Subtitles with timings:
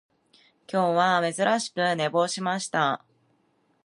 [0.67, 3.05] 今日は珍しく寝坊しました